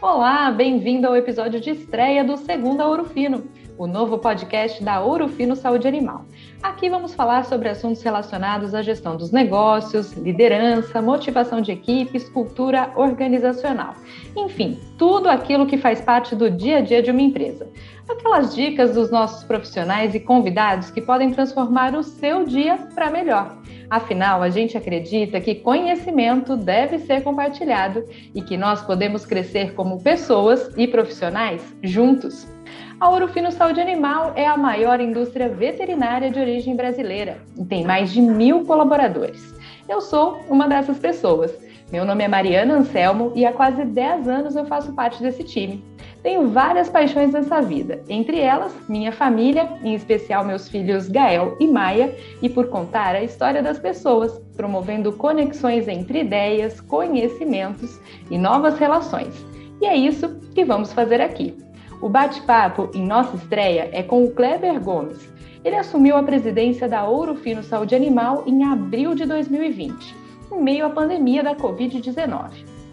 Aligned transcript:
Olá, 0.00 0.48
bem-vindo 0.52 1.08
ao 1.08 1.16
episódio 1.16 1.60
de 1.60 1.70
estreia 1.70 2.22
do 2.22 2.36
Segunda 2.36 2.86
Ouro 2.86 3.04
Fino, 3.04 3.48
o 3.78 3.86
novo 3.86 4.18
podcast 4.18 4.82
da 4.82 5.00
Ouro 5.00 5.28
Fino 5.28 5.54
Saúde 5.54 5.86
Animal. 5.86 6.24
Aqui 6.60 6.90
vamos 6.90 7.14
falar 7.14 7.44
sobre 7.44 7.68
assuntos 7.68 8.02
relacionados 8.02 8.74
à 8.74 8.82
gestão 8.82 9.16
dos 9.16 9.30
negócios, 9.30 10.14
liderança, 10.14 11.00
motivação 11.00 11.60
de 11.60 11.70
equipes, 11.70 12.28
cultura 12.28 12.92
organizacional. 12.96 13.94
Enfim, 14.36 14.80
tudo 14.98 15.28
aquilo 15.28 15.64
que 15.64 15.78
faz 15.78 16.00
parte 16.00 16.34
do 16.34 16.50
dia 16.50 16.78
a 16.78 16.80
dia 16.80 17.00
de 17.00 17.12
uma 17.12 17.22
empresa. 17.22 17.68
Aquelas 18.08 18.52
dicas 18.52 18.94
dos 18.94 19.12
nossos 19.12 19.44
profissionais 19.44 20.12
e 20.12 20.18
convidados 20.18 20.90
que 20.90 21.00
podem 21.00 21.30
transformar 21.30 21.94
o 21.94 22.02
seu 22.02 22.44
dia 22.44 22.76
para 22.96 23.10
melhor. 23.10 23.58
Afinal, 23.88 24.42
a 24.42 24.50
gente 24.50 24.76
acredita 24.76 25.40
que 25.40 25.54
conhecimento 25.54 26.56
deve 26.56 26.98
ser 26.98 27.22
compartilhado 27.22 28.04
e 28.34 28.42
que 28.42 28.56
nós 28.56 28.82
podemos 28.82 29.24
crescer 29.24 29.74
como 29.74 30.02
pessoas 30.02 30.70
e 30.76 30.86
profissionais 30.88 31.62
juntos. 31.82 32.57
A 33.00 33.08
Ouro 33.10 33.28
Fino 33.28 33.52
Saúde 33.52 33.80
Animal 33.80 34.32
é 34.34 34.46
a 34.46 34.56
maior 34.56 35.00
indústria 35.00 35.48
veterinária 35.48 36.30
de 36.30 36.40
origem 36.40 36.74
brasileira 36.74 37.38
e 37.56 37.64
tem 37.64 37.84
mais 37.84 38.10
de 38.10 38.20
mil 38.20 38.64
colaboradores. 38.64 39.54
Eu 39.88 40.00
sou 40.00 40.40
uma 40.48 40.66
dessas 40.66 40.98
pessoas. 40.98 41.52
Meu 41.92 42.04
nome 42.04 42.24
é 42.24 42.28
Mariana 42.28 42.74
Anselmo 42.74 43.32
e 43.34 43.46
há 43.46 43.52
quase 43.52 43.84
10 43.84 44.28
anos 44.28 44.56
eu 44.56 44.66
faço 44.66 44.92
parte 44.92 45.22
desse 45.22 45.44
time. 45.44 45.82
Tenho 46.22 46.48
várias 46.48 46.88
paixões 46.88 47.32
nessa 47.32 47.62
vida, 47.62 48.02
entre 48.08 48.40
elas 48.40 48.74
minha 48.88 49.12
família, 49.12 49.68
em 49.84 49.94
especial 49.94 50.44
meus 50.44 50.68
filhos 50.68 51.08
Gael 51.08 51.56
e 51.60 51.66
Maia, 51.68 52.14
e 52.42 52.48
por 52.48 52.66
contar 52.68 53.14
a 53.14 53.22
história 53.22 53.62
das 53.62 53.78
pessoas, 53.78 54.38
promovendo 54.56 55.12
conexões 55.12 55.86
entre 55.86 56.20
ideias, 56.20 56.80
conhecimentos 56.80 58.00
e 58.28 58.36
novas 58.36 58.76
relações. 58.78 59.34
E 59.80 59.86
é 59.86 59.96
isso 59.96 60.40
que 60.52 60.64
vamos 60.64 60.92
fazer 60.92 61.20
aqui. 61.20 61.56
O 62.00 62.08
bate-papo 62.08 62.90
em 62.94 63.04
nossa 63.04 63.34
estreia 63.34 63.90
é 63.92 64.04
com 64.04 64.22
o 64.22 64.30
Kleber 64.30 64.78
Gomes. 64.80 65.28
Ele 65.64 65.74
assumiu 65.74 66.16
a 66.16 66.22
presidência 66.22 66.88
da 66.88 67.04
Ouro 67.04 67.34
Fino 67.34 67.60
Saúde 67.62 67.94
Animal 67.94 68.44
em 68.46 68.62
abril 68.62 69.16
de 69.16 69.26
2020, 69.26 70.14
em 70.52 70.62
meio 70.62 70.86
à 70.86 70.90
pandemia 70.90 71.42
da 71.42 71.56
Covid-19. 71.56 72.50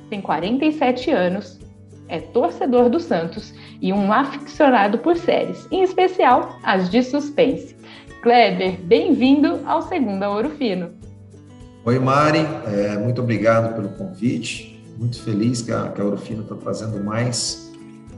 Tem 0.09 0.19
47 0.19 1.11
anos, 1.11 1.59
é 2.07 2.19
torcedor 2.19 2.89
do 2.89 2.99
Santos 2.99 3.53
e 3.79 3.93
um 3.93 4.11
aficionado 4.11 4.97
por 4.97 5.15
séries, 5.15 5.67
em 5.71 5.83
especial 5.83 6.57
as 6.63 6.89
de 6.89 7.03
suspense. 7.03 7.75
Kleber, 8.23 8.81
bem-vindo 8.81 9.59
ao 9.67 9.83
Segunda 9.83 10.31
Ouro 10.31 10.49
Fino. 10.49 10.89
Oi, 11.85 11.99
Mari, 11.99 12.39
é, 12.65 12.97
muito 12.97 13.21
obrigado 13.21 13.75
pelo 13.75 13.89
convite. 13.89 14.83
Muito 14.97 15.21
feliz 15.21 15.61
que 15.61 15.71
a, 15.71 15.89
que 15.89 16.01
a 16.01 16.03
Ouro 16.03 16.17
Fino 16.17 16.41
está 16.41 16.55
trazendo 16.55 17.03
mais 17.03 17.64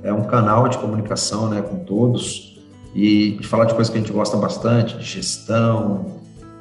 é 0.03 0.13
um 0.13 0.23
canal 0.23 0.67
de 0.67 0.77
comunicação 0.77 1.49
né, 1.49 1.61
com 1.61 1.77
todos 1.79 2.57
e 2.95 3.31
de 3.31 3.47
falar 3.47 3.65
de 3.65 3.73
coisas 3.73 3.91
que 3.91 3.97
a 3.97 4.01
gente 4.01 4.13
gosta 4.13 4.37
bastante, 4.37 4.97
de 4.97 5.03
gestão, 5.03 6.05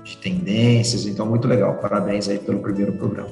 de 0.04 0.16
tendências. 0.16 1.06
Então, 1.06 1.26
muito 1.26 1.48
legal. 1.48 1.74
Parabéns 1.74 2.28
aí 2.28 2.38
pelo 2.38 2.60
primeiro 2.60 2.92
programa. 2.92 3.30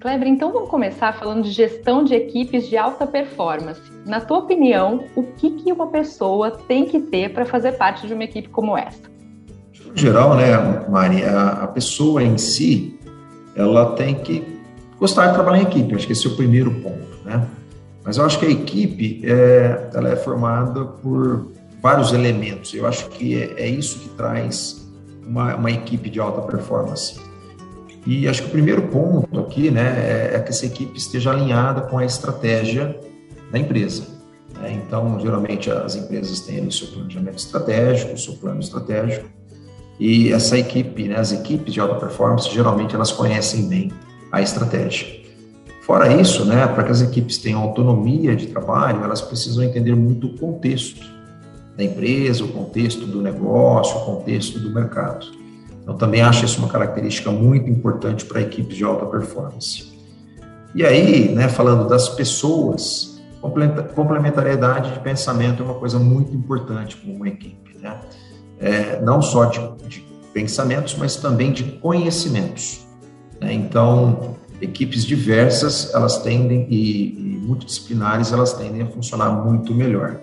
Kleber, 0.00 0.28
então 0.28 0.52
vamos 0.52 0.68
começar 0.68 1.12
falando 1.12 1.42
de 1.42 1.50
gestão 1.50 2.04
de 2.04 2.14
equipes 2.14 2.68
de 2.68 2.76
alta 2.76 3.06
performance. 3.06 3.80
Na 4.06 4.20
tua 4.20 4.38
opinião, 4.38 5.04
o 5.16 5.24
que, 5.24 5.50
que 5.50 5.72
uma 5.72 5.88
pessoa 5.88 6.52
tem 6.52 6.84
que 6.84 7.00
ter 7.00 7.32
para 7.32 7.44
fazer 7.44 7.72
parte 7.72 8.06
de 8.06 8.14
uma 8.14 8.22
equipe 8.22 8.48
como 8.48 8.76
essa? 8.76 9.02
No 9.84 9.96
geral, 9.96 10.36
né, 10.36 10.56
Mari, 10.88 11.24
a, 11.24 11.64
a 11.64 11.66
pessoa 11.66 12.22
em 12.22 12.38
si, 12.38 12.96
ela 13.56 13.96
tem 13.96 14.14
que 14.14 14.44
gostar 15.00 15.28
de 15.28 15.34
trabalhar 15.34 15.62
em 15.62 15.66
equipe. 15.66 15.94
Acho 15.94 16.06
que 16.06 16.12
esse 16.12 16.26
é 16.26 16.30
o 16.30 16.36
primeiro 16.36 16.70
ponto, 16.80 17.24
né? 17.24 17.44
Mas 18.08 18.16
eu 18.16 18.24
acho 18.24 18.38
que 18.38 18.46
a 18.46 18.50
equipe 18.50 19.20
é, 19.22 19.90
ela 19.92 20.08
é 20.08 20.16
formada 20.16 20.82
por 20.82 21.52
vários 21.82 22.10
elementos. 22.10 22.72
Eu 22.72 22.86
acho 22.86 23.06
que 23.10 23.36
é, 23.38 23.64
é 23.64 23.68
isso 23.68 23.98
que 23.98 24.08
traz 24.08 24.88
uma, 25.26 25.54
uma, 25.56 25.70
equipe 25.70 26.08
de 26.08 26.18
alta 26.18 26.40
performance. 26.40 27.20
E 28.06 28.26
acho 28.26 28.44
que 28.44 28.48
o 28.48 28.50
primeiro 28.50 28.80
ponto 28.88 29.38
aqui 29.40 29.70
né, 29.70 30.30
é, 30.32 30.36
é 30.36 30.40
que 30.40 30.48
essa 30.48 30.64
equipe 30.64 30.96
esteja 30.96 31.32
alinhada 31.32 31.82
com 31.82 31.98
a 31.98 32.04
estratégia 32.06 32.98
da 33.52 33.58
empresa. 33.58 34.04
Né? 34.58 34.82
Então, 34.86 35.20
geralmente, 35.20 35.70
as 35.70 35.94
empresas 35.94 36.40
têm 36.40 36.66
o 36.66 36.72
seu 36.72 36.86
planejamento 36.86 37.36
estratégico, 37.36 38.14
o 38.14 38.18
seu 38.18 38.36
plano 38.36 38.60
estratégico, 38.60 39.28
e 40.00 40.32
essa 40.32 40.56
equipe, 40.56 41.08
né, 41.08 41.16
as 41.16 41.30
equipes 41.30 41.74
de 41.74 41.78
alta 41.78 41.96
performance, 41.96 42.48
geralmente 42.48 42.94
elas 42.94 43.12
conhecem 43.12 43.68
bem 43.68 43.92
a 44.32 44.40
estratégia. 44.40 45.17
Fora 45.88 46.12
isso, 46.12 46.44
né, 46.44 46.66
para 46.66 46.84
que 46.84 46.92
as 46.92 47.00
equipes 47.00 47.38
tenham 47.38 47.62
autonomia 47.62 48.36
de 48.36 48.48
trabalho, 48.48 49.02
elas 49.02 49.22
precisam 49.22 49.64
entender 49.64 49.96
muito 49.96 50.26
o 50.26 50.36
contexto 50.36 51.02
da 51.74 51.82
empresa, 51.82 52.44
o 52.44 52.48
contexto 52.48 53.06
do 53.06 53.22
negócio, 53.22 53.96
o 53.96 54.04
contexto 54.04 54.58
do 54.58 54.70
mercado. 54.70 55.26
Então, 55.82 55.96
também 55.96 56.20
acho 56.20 56.44
isso 56.44 56.58
uma 56.58 56.68
característica 56.68 57.30
muito 57.30 57.70
importante 57.70 58.26
para 58.26 58.42
equipes 58.42 58.76
de 58.76 58.84
alta 58.84 59.06
performance. 59.06 59.90
E 60.74 60.84
aí, 60.84 61.30
né, 61.34 61.48
falando 61.48 61.88
das 61.88 62.06
pessoas, 62.10 63.18
complementariedade 63.94 64.92
de 64.92 65.00
pensamento 65.00 65.62
é 65.62 65.64
uma 65.64 65.76
coisa 65.76 65.98
muito 65.98 66.34
importante 66.34 66.98
para 66.98 67.10
uma 67.10 67.26
equipe, 67.26 67.78
né? 67.80 67.98
É, 68.60 69.00
não 69.00 69.22
só 69.22 69.46
de, 69.46 69.58
de, 69.88 70.04
pensamentos, 70.34 70.94
mas 70.98 71.16
também 71.16 71.50
de 71.50 71.64
conhecimentos. 71.64 72.86
Né? 73.40 73.54
Então, 73.54 74.36
equipes 74.60 75.04
diversas, 75.04 75.94
elas 75.94 76.18
tendem, 76.22 76.66
e, 76.68 77.10
e 77.10 77.40
multidisciplinares, 77.42 78.32
elas 78.32 78.52
tendem 78.52 78.82
a 78.82 78.86
funcionar 78.86 79.30
muito 79.30 79.74
melhor. 79.74 80.20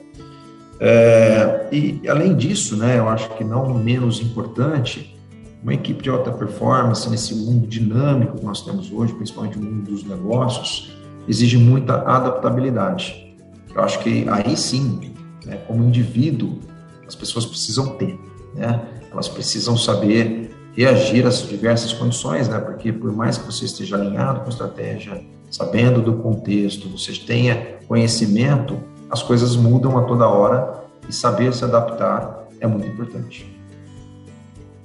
É, 0.80 1.68
e, 1.72 2.02
além 2.08 2.36
disso, 2.36 2.76
né, 2.76 3.00
eu 3.00 3.08
acho 3.08 3.30
que 3.38 3.44
não 3.44 3.74
menos 3.74 4.20
importante, 4.22 5.18
uma 5.64 5.74
equipe 5.74 6.04
de 6.04 6.10
alta 6.10 6.32
performance 6.32 7.10
nesse 7.10 7.34
mundo 7.34 7.66
dinâmico 7.66 8.38
que 8.38 8.46
nós 8.46 8.62
temos 8.62 8.92
hoje, 8.92 9.14
principalmente 9.14 9.58
no 9.58 9.66
mundo 9.66 9.90
dos 9.90 10.04
negócios, 10.04 10.92
exige 11.28 11.58
muita 11.58 11.96
adaptabilidade. 12.02 13.36
Eu 13.74 13.82
acho 13.82 14.00
que 14.00 14.28
aí 14.30 14.56
sim, 14.56 15.14
né, 15.46 15.58
como 15.68 15.84
indivíduo, 15.84 16.60
as 17.08 17.16
pessoas 17.16 17.46
precisam 17.46 17.96
ter, 17.96 18.20
né? 18.54 18.82
Elas 19.12 19.28
precisam 19.28 19.78
saber 19.78 20.55
reagir 20.76 21.26
às 21.26 21.48
diversas 21.48 21.94
condições, 21.94 22.48
né? 22.48 22.60
Porque 22.60 22.92
por 22.92 23.12
mais 23.12 23.38
que 23.38 23.46
você 23.46 23.66
esteja 23.66 23.96
alinhado 23.96 24.42
com 24.42 24.48
a 24.48 24.50
estratégia, 24.50 25.24
sabendo 25.50 26.02
do 26.02 26.16
contexto, 26.16 26.90
você 26.90 27.14
tenha 27.14 27.78
conhecimento, 27.88 28.78
as 29.10 29.24
coisas 29.24 29.56
mudam 29.56 29.98
a 29.98 30.04
toda 30.04 30.28
hora 30.28 30.84
e 31.08 31.14
saber 31.14 31.54
se 31.54 31.64
adaptar 31.64 32.48
é 32.60 32.68
muito 32.68 32.88
importante. 32.88 33.55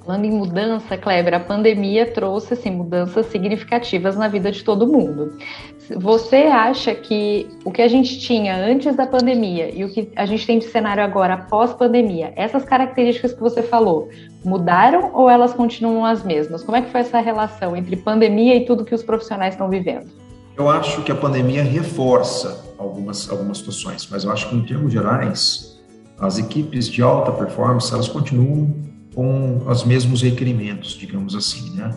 Falando 0.05 0.25
em 0.25 0.31
mudança, 0.31 0.97
Kleber, 0.97 1.34
a 1.34 1.41
pandemia 1.41 2.11
trouxe 2.11 2.55
assim, 2.55 2.71
mudanças 2.71 3.27
significativas 3.27 4.16
na 4.16 4.28
vida 4.28 4.50
de 4.50 4.65
todo 4.65 4.87
mundo. 4.87 5.34
Você 5.97 6.37
acha 6.37 6.94
que 6.94 7.47
o 7.65 7.71
que 7.71 7.83
a 7.83 7.88
gente 7.88 8.19
tinha 8.19 8.56
antes 8.56 8.97
da 8.97 9.06
pandemia 9.06 9.71
e 9.75 9.84
o 9.84 9.93
que 9.93 10.10
a 10.16 10.25
gente 10.25 10.47
tem 10.47 10.59
de 10.59 10.65
cenário 10.66 11.03
agora 11.03 11.34
após 11.34 11.75
pandemia, 11.75 12.33
essas 12.34 12.65
características 12.65 13.34
que 13.34 13.41
você 13.41 13.62
falou, 13.62 14.09
mudaram 14.43 15.10
ou 15.12 15.28
elas 15.28 15.53
continuam 15.53 16.05
as 16.05 16.25
mesmas? 16.25 16.62
Como 16.62 16.77
é 16.77 16.83
que 16.83 16.91
foi 16.91 17.00
essa 17.00 17.21
relação 17.21 17.77
entre 17.77 17.97
pandemia 17.97 18.56
e 18.56 18.65
tudo 18.65 18.84
que 18.84 18.94
os 18.94 19.03
profissionais 19.03 19.55
estão 19.55 19.69
vivendo? 19.69 20.09
Eu 20.56 20.69
acho 20.69 21.03
que 21.03 21.12
a 21.12 21.15
pandemia 21.15 21.62
reforça 21.62 22.65
algumas, 22.78 23.28
algumas 23.31 23.59
situações, 23.59 24.09
mas 24.10 24.25
eu 24.25 24.33
acho 24.33 24.49
que 24.49 24.56
em 24.56 24.62
termos 24.62 24.93
gerais, 24.93 25.78
as 26.19 26.39
equipes 26.39 26.89
de 26.89 27.03
alta 27.03 27.33
performance, 27.33 27.93
elas 27.93 28.09
continuam 28.09 28.90
com 29.21 29.61
os 29.67 29.85
mesmos 29.85 30.23
requerimentos, 30.23 30.93
digamos 30.93 31.34
assim, 31.34 31.77
né? 31.77 31.95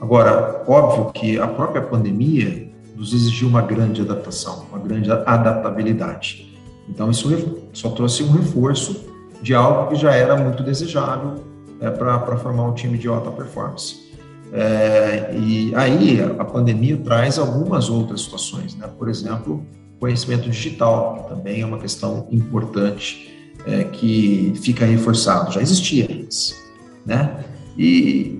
Agora, 0.00 0.64
óbvio 0.66 1.12
que 1.12 1.38
a 1.38 1.46
própria 1.46 1.80
pandemia 1.80 2.68
nos 2.96 3.14
exigiu 3.14 3.46
uma 3.46 3.62
grande 3.62 4.00
adaptação, 4.00 4.66
uma 4.72 4.80
grande 4.80 5.08
adaptabilidade. 5.08 6.52
Então, 6.88 7.12
isso 7.12 7.60
só 7.72 7.90
trouxe 7.90 8.24
um 8.24 8.32
reforço 8.32 9.06
de 9.40 9.54
algo 9.54 9.90
que 9.90 9.94
já 9.94 10.12
era 10.16 10.36
muito 10.36 10.64
desejável 10.64 11.44
é, 11.80 11.88
para 11.90 12.36
formar 12.38 12.64
um 12.64 12.74
time 12.74 12.98
de 12.98 13.06
alta 13.06 13.30
performance. 13.30 14.10
É, 14.52 15.32
e 15.32 15.72
aí, 15.76 16.20
a 16.40 16.44
pandemia 16.44 16.96
traz 16.96 17.38
algumas 17.38 17.88
outras 17.88 18.22
situações, 18.22 18.74
né? 18.74 18.88
Por 18.98 19.08
exemplo, 19.08 19.64
conhecimento 20.00 20.50
digital, 20.50 21.22
que 21.22 21.36
também 21.36 21.60
é 21.60 21.66
uma 21.66 21.78
questão 21.78 22.26
importante 22.32 23.32
é, 23.64 23.84
que 23.84 24.54
fica 24.56 24.84
reforçado, 24.84 25.52
já 25.52 25.62
existia 25.62 26.08
antes, 26.10 26.63
né? 27.04 27.44
E, 27.76 28.38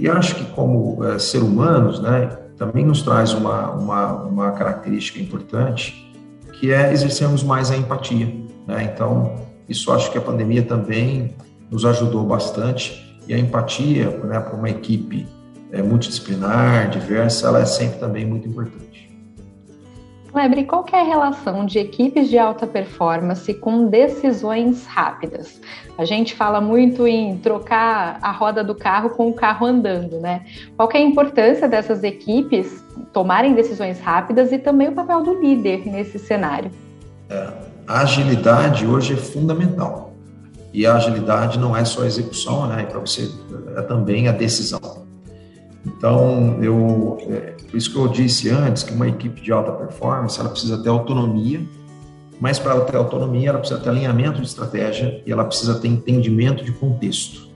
e 0.00 0.06
eu 0.06 0.12
acho 0.12 0.36
que 0.36 0.44
como 0.52 1.04
é, 1.04 1.18
ser 1.18 1.38
humanos, 1.38 2.00
né, 2.00 2.26
também 2.56 2.84
nos 2.84 3.02
traz 3.02 3.34
uma, 3.34 3.72
uma, 3.72 4.12
uma 4.22 4.52
característica 4.52 5.20
importante, 5.20 6.12
que 6.52 6.72
é 6.72 6.92
exercermos 6.92 7.42
mais 7.42 7.70
a 7.70 7.76
empatia, 7.76 8.32
né? 8.66 8.90
Então, 8.94 9.34
isso 9.68 9.92
acho 9.92 10.10
que 10.10 10.18
a 10.18 10.20
pandemia 10.20 10.62
também 10.62 11.34
nos 11.70 11.84
ajudou 11.84 12.24
bastante 12.24 13.20
e 13.28 13.34
a 13.34 13.38
empatia, 13.38 14.08
né, 14.24 14.38
para 14.38 14.54
uma 14.54 14.70
equipe 14.70 15.26
é, 15.72 15.82
multidisciplinar, 15.82 16.88
diversa, 16.90 17.48
ela 17.48 17.60
é 17.60 17.66
sempre 17.66 17.98
também 17.98 18.24
muito 18.24 18.48
importante. 18.48 19.05
Lebre, 20.36 20.64
qual 20.64 20.84
é 20.92 21.00
a 21.00 21.02
relação 21.02 21.64
de 21.64 21.78
equipes 21.78 22.28
de 22.28 22.36
alta 22.36 22.66
performance 22.66 23.54
com 23.54 23.86
decisões 23.86 24.84
rápidas? 24.84 25.58
A 25.96 26.04
gente 26.04 26.34
fala 26.34 26.60
muito 26.60 27.06
em 27.06 27.38
trocar 27.38 28.18
a 28.20 28.30
roda 28.32 28.62
do 28.62 28.74
carro 28.74 29.08
com 29.08 29.30
o 29.30 29.32
carro 29.32 29.64
andando, 29.64 30.20
né? 30.20 30.44
Qual 30.76 30.90
é 30.92 30.98
a 30.98 31.00
importância 31.00 31.66
dessas 31.66 32.04
equipes 32.04 32.84
tomarem 33.14 33.54
decisões 33.54 33.98
rápidas 33.98 34.52
e 34.52 34.58
também 34.58 34.88
o 34.88 34.92
papel 34.92 35.22
do 35.22 35.40
líder 35.40 35.86
nesse 35.86 36.18
cenário? 36.18 36.70
É, 37.30 37.48
a 37.88 38.02
agilidade 38.02 38.86
hoje 38.86 39.14
é 39.14 39.16
fundamental. 39.16 40.12
E 40.70 40.86
a 40.86 40.96
agilidade 40.96 41.58
não 41.58 41.74
é 41.74 41.82
só 41.86 42.02
a 42.02 42.06
execução, 42.06 42.66
né? 42.66 42.84
Para 42.84 43.00
você 43.00 43.30
é 43.74 43.80
também 43.80 44.28
a 44.28 44.32
decisão. 44.32 45.05
Então, 45.86 46.58
eu, 46.60 47.16
é, 47.30 47.54
por 47.70 47.76
isso 47.76 47.90
que 47.92 47.96
eu 47.96 48.08
disse 48.08 48.50
antes 48.50 48.82
que 48.82 48.92
uma 48.92 49.08
equipe 49.08 49.40
de 49.40 49.52
alta 49.52 49.70
performance 49.70 50.38
ela 50.38 50.48
precisa 50.48 50.82
ter 50.82 50.88
autonomia, 50.88 51.60
mas 52.40 52.58
para 52.58 52.78
ter 52.80 52.96
autonomia, 52.96 53.50
ela 53.50 53.58
precisa 53.58 53.80
ter 53.80 53.88
alinhamento 53.88 54.40
de 54.40 54.46
estratégia 54.46 55.22
e 55.24 55.32
ela 55.32 55.44
precisa 55.44 55.78
ter 55.78 55.88
entendimento 55.88 56.64
de 56.64 56.72
contexto 56.72 57.46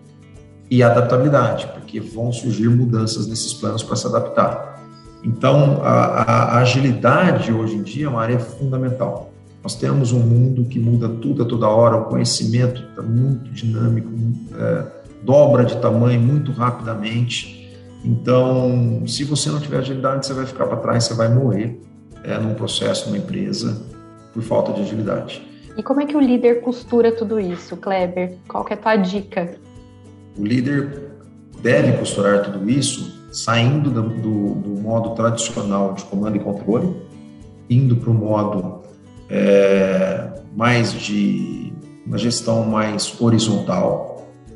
e 0.71 0.83
adaptabilidade, 0.83 1.67
porque 1.75 2.01
vão 2.01 2.33
surgir 2.33 2.69
mudanças 2.69 3.27
nesses 3.27 3.53
planos 3.53 3.83
para 3.83 3.97
se 3.97 4.07
adaptar. 4.07 4.81
Então, 5.23 5.81
a, 5.83 6.23
a, 6.23 6.59
agilidade 6.61 7.53
hoje 7.53 7.75
em 7.75 7.83
dia 7.83 8.07
é 8.07 8.09
uma 8.09 8.23
área 8.23 8.39
fundamental. 8.39 9.33
Nós 9.63 9.75
temos 9.75 10.13
um 10.13 10.21
mundo 10.21 10.65
que 10.65 10.79
muda 10.79 11.09
tudo 11.09 11.43
a 11.43 11.47
toda 11.47 11.69
hora, 11.69 11.97
o 11.97 12.05
conhecimento 12.05 12.83
está 12.83 13.03
muito 13.03 13.51
dinâmico, 13.51 14.09
é, 14.57 14.87
dobra 15.23 15.65
de 15.65 15.77
tamanho 15.77 16.21
muito 16.21 16.53
rapidamente. 16.53 17.60
Então, 18.05 19.03
se 19.07 19.25
você 19.25 19.51
não 19.51 19.61
tiver 19.61 19.79
agilidade, 19.79 20.27
você 20.27 20.33
vai 20.33 20.47
ficar 20.47 20.67
para 20.67 20.79
trás, 20.79 21.05
você 21.05 21.15
vai 21.15 21.29
morrer 21.29 21.81
é, 22.25 22.39
num 22.39 22.55
processo, 22.55 23.07
numa 23.07 23.19
empresa, 23.19 23.83
por 24.33 24.43
falta 24.43 24.73
de 24.73 24.83
agilidade. 24.83 25.47
E 25.77 25.83
como 25.83 26.01
é 26.01 26.07
que 26.07 26.17
o 26.17 26.21
líder 26.21 26.63
costura 26.63 27.13
tudo 27.13 27.39
isso, 27.39 27.77
Kleber? 27.77 28.35
Qual 28.49 28.65
que 28.65 28.73
é 28.73 28.77
a 28.77 28.81
tua 28.81 28.97
dica? 28.97 29.55
O 30.37 30.45
líder 30.45 31.11
deve 31.63 31.93
costurar 31.99 32.43
tudo 32.43 32.69
isso 32.69 33.21
saindo 33.31 33.91
do, 33.91 34.03
do, 34.03 34.55
do 34.55 34.81
modo 34.81 35.11
tradicional 35.11 35.95
de 35.95 36.05
comando 36.05 36.37
e 36.37 36.41
controle, 36.41 36.97
indo 37.69 37.97
para 37.97 38.11
o 38.11 38.15
modo 38.15 38.81
é, 39.29 40.33
mais 40.57 40.93
de 40.93 41.73
uma 42.05 42.19
gestão 42.19 42.65
mais 42.65 43.15
horizontal, 43.21 44.10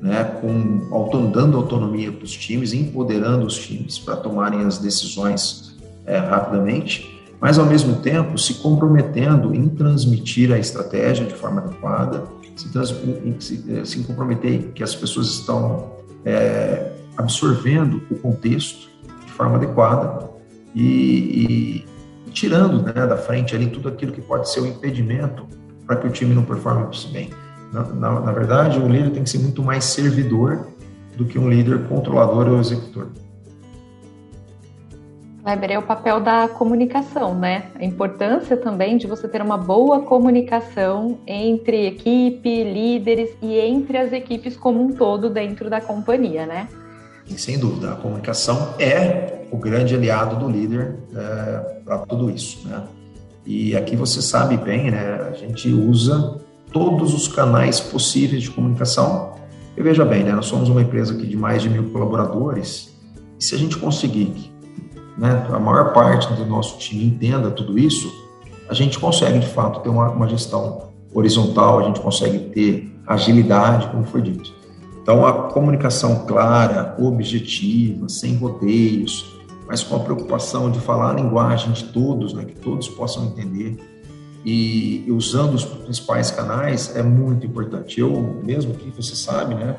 né, 0.05 0.23
com, 0.23 1.31
dando 1.31 1.57
autonomia 1.57 2.13
para 2.13 2.25
os 2.25 2.33
times, 2.33 2.75
empoderando 2.75 3.47
os 3.47 3.57
times 3.57 3.99
para 3.99 4.17
tomarem 4.17 4.61
as 4.61 4.77
decisões 4.77 5.79
é, 6.05 6.19
rapidamente, 6.19 7.25
mas 7.41 7.59
ao 7.59 7.65
mesmo 7.65 7.97
tempo 7.97 8.37
se 8.37 8.55
comprometendo 8.57 9.55
em 9.55 9.67
transmitir 9.67 10.53
a 10.53 10.59
estratégia 10.59 11.25
de 11.25 11.33
forma 11.33 11.63
adequada, 11.63 12.23
se, 12.55 12.69
se, 13.39 13.65
é, 13.73 13.85
se 13.87 14.05
comprometer 14.05 14.73
que 14.75 14.83
as 14.83 14.95
pessoas 14.95 15.29
estão 15.29 15.95
é, 16.23 16.93
absorvendo 17.17 18.03
o 18.11 18.17
contexto 18.17 18.91
de 19.25 19.33
forma 19.33 19.57
adequada 19.57 20.29
e, 20.75 21.85
e 22.27 22.31
tirando 22.31 22.83
né, 22.83 23.07
da 23.07 23.17
frente 23.17 23.57
ali 23.57 23.69
tudo 23.69 23.89
aquilo 23.89 24.13
que 24.13 24.21
pode 24.21 24.51
ser 24.51 24.61
um 24.61 24.67
impedimento 24.67 25.47
para 25.87 25.97
que 25.97 26.07
o 26.07 26.11
time 26.11 26.35
não 26.35 26.45
performe 26.45 26.87
bem. 27.11 27.31
Na, 27.75 27.83
na, 27.83 28.21
na, 28.21 28.31
verdade, 28.31 28.79
o 28.79 28.87
líder 28.87 29.11
tem 29.11 29.25
que 29.25 29.31
ser 29.31 29.41
muito 29.41 29.61
mais 29.61 29.83
servidor 29.83 30.69
do 31.17 31.25
que 31.25 31.37
um 31.37 31.51
líder 31.51 31.89
controlador 31.89 32.47
ou 32.47 32.61
executor. 32.61 33.09
Weber, 35.45 35.73
é 35.73 35.79
o 35.79 35.83
papel 35.83 36.21
da 36.21 36.47
comunicação, 36.47 37.35
né? 37.35 37.65
A 37.75 37.85
importância 37.85 38.57
também 38.57 38.97
de 38.97 39.09
você 39.09 39.27
ter 39.27 39.43
uma 39.43 39.59
boa 39.59 40.03
comunicação 40.03 41.19
entre 41.27 41.89
equipe, 41.89 42.63
líderes 42.63 43.31
e 43.43 43.59
entre 43.59 43.99
as 43.99 44.13
equipes 44.13 44.57
como 44.57 44.81
um 44.81 44.93
todo 44.93 45.29
dentro 45.29 45.69
da 45.69 45.81
companhia, 45.81 46.47
né? 46.47 46.69
E, 47.27 47.37
sem 47.37 47.59
dúvida, 47.59 47.95
a 47.95 47.97
comunicação 47.97 48.75
é 48.79 49.47
o 49.51 49.57
grande 49.57 49.97
aliado 49.97 50.37
do 50.37 50.49
líder 50.49 50.95
é, 51.13 51.81
para 51.85 51.99
tudo 51.99 52.31
isso, 52.31 52.69
né? 52.69 52.85
E 53.45 53.77
aqui 53.77 53.97
você 53.97 54.23
sabe 54.23 54.57
bem, 54.57 54.93
né? 54.93 55.29
A 55.29 55.33
gente 55.33 55.69
usa 55.73 56.41
todos 56.75 57.15
os 57.15 57.29
canais 57.29 57.79
possíveis 57.79 58.43
de 58.43 58.51
comunicação. 58.51 59.35
E 59.77 59.83
veja 59.83 60.05
bem, 60.05 60.25
né, 60.25 60.33
nós 60.33 60.47
somos 60.47 60.69
uma 60.69 60.83
empresa 60.83 61.15
aqui 61.15 61.25
de 61.25 61.37
mais 61.37 61.63
de 61.63 61.71
mil 61.71 61.91
colaboradores, 61.91 62.93
e 63.39 63.45
se 63.45 63.55
a 63.55 63.59
gente 63.59 63.79
conseguir 63.79 64.53
né, 65.17 65.47
a 65.51 65.59
maior 65.61 65.93
parte 65.93 66.33
do 66.35 66.45
nosso 66.45 66.77
time 66.79 67.05
entenda 67.05 67.51
tudo 67.51 67.79
isso, 67.79 68.13
a 68.69 68.75
gente 68.75 68.99
consegue, 68.99 69.39
de 69.39 69.47
fato, 69.47 69.81
ter 69.81 69.89
uma, 69.89 70.11
uma 70.11 70.29
gestão 70.29 70.89
horizontal, 71.15 71.79
a 71.79 71.83
gente 71.85 72.01
consegue 72.01 72.39
ter 72.51 72.93
agilidade, 73.07 73.87
como 73.89 74.05
foi 74.05 74.23
dito. 74.23 74.53
Então, 75.01 75.25
a 75.25 75.51
comunicação 75.51 76.25
clara, 76.27 76.97
objetiva, 76.99 78.09
sem 78.09 78.37
rodeios, 78.37 79.37
mas 79.69 79.83
com 79.83 79.97
a 79.97 80.01
preocupação 80.01 80.71
de 80.71 80.81
falar 80.81 81.11
a 81.11 81.15
linguagem 81.15 81.73
de 81.73 81.85
todos, 81.85 82.33
né, 82.33 82.45
que 82.45 82.57
todos 82.57 82.89
possam 82.89 83.27
entender, 83.27 83.77
e, 84.45 85.05
usando 85.09 85.55
os 85.55 85.65
principais 85.65 86.31
canais 86.31 86.95
é 86.95 87.03
muito 87.03 87.47
importante. 87.47 87.99
Eu 87.99 88.41
mesmo 88.45 88.75
que 88.75 88.91
você 88.91 89.17
sabe, 89.17 89.55
né? 89.55 89.75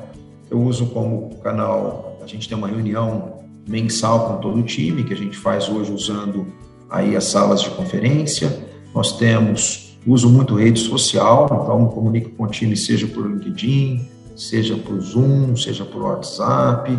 Eu 0.50 0.60
uso 0.60 0.86
como 0.86 1.36
canal, 1.36 2.18
a 2.22 2.26
gente 2.26 2.48
tem 2.48 2.58
uma 2.58 2.68
reunião 2.68 3.40
mensal 3.68 4.28
com 4.28 4.36
todo 4.38 4.58
o 4.58 4.62
time 4.62 5.04
que 5.04 5.12
a 5.12 5.16
gente 5.16 5.36
faz 5.36 5.68
hoje 5.68 5.92
usando 5.92 6.46
aí 6.90 7.16
as 7.16 7.24
salas 7.24 7.62
de 7.62 7.70
conferência. 7.70 8.66
Nós 8.94 9.16
temos 9.16 9.98
uso 10.06 10.28
muito 10.28 10.54
rede 10.54 10.80
social, 10.80 11.46
então 11.46 11.86
comunico 11.86 12.30
com 12.30 12.44
o 12.44 12.46
time 12.46 12.76
seja 12.76 13.06
por 13.06 13.26
LinkedIn, 13.26 14.08
seja 14.36 14.76
por 14.76 15.00
Zoom, 15.00 15.56
seja 15.56 15.84
por 15.84 16.02
WhatsApp, 16.02 16.98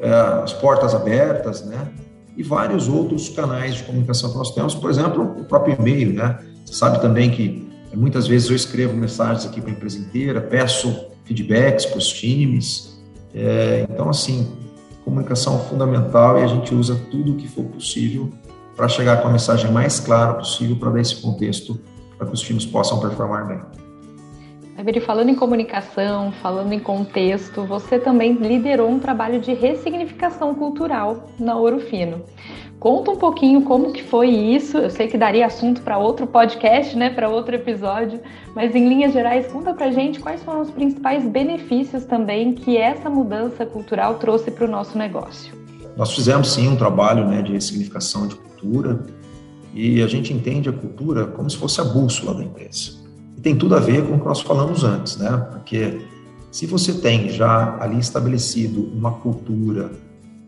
é, 0.00 0.10
as 0.42 0.52
portas 0.52 0.94
abertas, 0.94 1.64
né? 1.64 1.88
E 2.36 2.42
vários 2.42 2.88
outros 2.88 3.28
canais 3.28 3.74
de 3.74 3.82
comunicação 3.82 4.30
que 4.30 4.38
nós 4.38 4.54
temos, 4.54 4.74
por 4.74 4.90
exemplo, 4.90 5.22
o 5.40 5.44
próprio 5.44 5.76
e-mail, 5.78 6.12
né? 6.12 6.38
Você 6.68 6.74
sabe 6.74 7.00
também 7.00 7.30
que 7.30 7.66
muitas 7.94 8.26
vezes 8.26 8.50
eu 8.50 8.54
escrevo 8.54 8.94
mensagens 8.94 9.46
aqui 9.46 9.58
para 9.58 9.70
a 9.70 9.72
empresa 9.72 9.98
inteira, 9.98 10.38
peço 10.38 11.06
feedbacks 11.24 11.86
para 11.86 11.96
os 11.96 12.08
times. 12.08 13.00
É, 13.34 13.86
então, 13.88 14.10
assim, 14.10 14.46
comunicação 15.02 15.56
é 15.56 15.68
fundamental 15.70 16.38
e 16.38 16.42
a 16.42 16.46
gente 16.46 16.74
usa 16.74 16.94
tudo 17.10 17.32
o 17.32 17.36
que 17.36 17.48
for 17.48 17.64
possível 17.64 18.30
para 18.76 18.86
chegar 18.86 19.22
com 19.22 19.28
a 19.28 19.32
mensagem 19.32 19.72
mais 19.72 19.98
clara 19.98 20.34
possível 20.34 20.76
para 20.76 20.90
dar 20.90 21.00
esse 21.00 21.16
contexto 21.16 21.80
para 22.18 22.26
que 22.26 22.34
os 22.34 22.40
times 22.40 22.66
possam 22.66 23.00
performar 23.00 23.48
bem. 23.48 23.60
Iberi, 24.78 25.00
falando 25.00 25.28
em 25.28 25.34
comunicação, 25.34 26.30
falando 26.40 26.72
em 26.72 26.78
contexto, 26.78 27.64
você 27.64 27.98
também 27.98 28.34
liderou 28.34 28.88
um 28.88 29.00
trabalho 29.00 29.40
de 29.40 29.52
ressignificação 29.52 30.54
cultural 30.54 31.30
na 31.36 31.56
Ouro 31.56 31.80
Fino. 31.80 32.22
Conta 32.78 33.10
um 33.10 33.16
pouquinho 33.16 33.62
como 33.62 33.92
que 33.92 34.04
foi 34.04 34.28
isso. 34.28 34.78
Eu 34.78 34.88
sei 34.88 35.08
que 35.08 35.18
daria 35.18 35.46
assunto 35.46 35.82
para 35.82 35.98
outro 35.98 36.28
podcast, 36.28 36.96
né, 36.96 37.10
para 37.10 37.28
outro 37.28 37.56
episódio, 37.56 38.20
mas 38.54 38.72
em 38.72 38.88
linhas 38.88 39.12
gerais, 39.12 39.48
conta 39.48 39.74
para 39.74 39.90
gente 39.90 40.20
quais 40.20 40.44
foram 40.44 40.60
os 40.60 40.70
principais 40.70 41.26
benefícios 41.26 42.04
também 42.04 42.52
que 42.52 42.76
essa 42.76 43.10
mudança 43.10 43.66
cultural 43.66 44.14
trouxe 44.14 44.52
para 44.52 44.64
o 44.64 44.70
nosso 44.70 44.96
negócio. 44.96 45.52
Nós 45.96 46.14
fizemos 46.14 46.52
sim 46.52 46.68
um 46.68 46.76
trabalho, 46.76 47.26
né, 47.26 47.42
de 47.42 47.50
ressignificação 47.50 48.28
de 48.28 48.36
cultura 48.36 49.04
e 49.74 50.00
a 50.00 50.06
gente 50.06 50.32
entende 50.32 50.68
a 50.68 50.72
cultura 50.72 51.26
como 51.26 51.50
se 51.50 51.56
fosse 51.56 51.80
a 51.80 51.84
bússola 51.84 52.34
da 52.34 52.44
empresa. 52.44 52.97
E 53.38 53.40
tem 53.40 53.56
tudo 53.56 53.76
a 53.76 53.78
ver 53.78 54.04
com 54.04 54.16
o 54.16 54.18
que 54.18 54.26
nós 54.26 54.40
falamos 54.40 54.82
antes, 54.82 55.16
né? 55.16 55.30
Porque 55.52 56.00
se 56.50 56.66
você 56.66 56.92
tem 56.94 57.28
já 57.28 57.78
ali 57.80 57.96
estabelecido 58.00 58.82
uma 58.92 59.12
cultura 59.12 59.92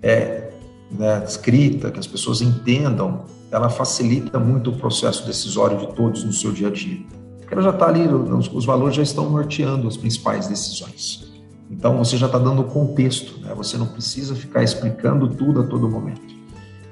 é, 0.02 0.50
né, 0.90 1.22
escrita, 1.24 1.92
que 1.92 2.00
as 2.00 2.06
pessoas 2.08 2.42
entendam, 2.42 3.26
ela 3.52 3.68
facilita 3.68 4.40
muito 4.40 4.70
o 4.70 4.72
processo 4.76 5.24
decisório 5.24 5.78
de 5.78 5.86
todos 5.94 6.24
no 6.24 6.32
seu 6.32 6.50
dia 6.50 6.66
a 6.66 6.70
dia. 6.72 6.98
Porque 7.38 7.54
ela 7.54 7.62
já 7.62 7.70
está 7.70 7.86
ali, 7.86 8.08
os, 8.08 8.52
os, 8.52 8.64
valores 8.64 8.96
já 8.96 9.04
estão 9.04 9.30
norteando 9.30 9.86
as 9.86 9.96
principais 9.96 10.48
decisões. 10.48 11.32
Então 11.70 11.96
você 11.96 12.16
já 12.16 12.26
está 12.26 12.38
dando 12.38 12.64
contexto, 12.64 13.40
né? 13.40 13.54
você 13.54 13.78
não 13.78 13.86
precisa 13.86 14.34
ficar 14.34 14.64
explicando 14.64 15.28
tudo 15.28 15.60
a 15.60 15.62
todo 15.64 15.88
momento. 15.88 16.40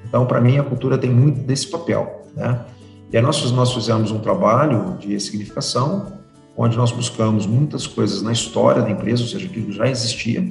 Então, 0.08 0.24
para 0.26 0.40
mim, 0.40 0.58
a 0.58 0.62
cultura 0.62 0.96
tem 0.96 1.10
muito 1.10 1.40
desse 1.40 1.66
papel. 1.66 2.24
Né? 2.36 2.64
E 3.10 3.16
aí 3.16 3.22
nós, 3.22 3.50
nós 3.52 3.72
fizemos 3.72 4.10
um 4.10 4.18
trabalho 4.18 4.98
de 4.98 5.18
significação, 5.18 6.12
onde 6.56 6.76
nós 6.76 6.92
buscamos 6.92 7.46
muitas 7.46 7.86
coisas 7.86 8.20
na 8.20 8.32
história 8.32 8.82
da 8.82 8.90
empresa, 8.90 9.22
ou 9.22 9.28
seja, 9.28 9.46
aquilo 9.46 9.72
já 9.72 9.88
existia, 9.88 10.46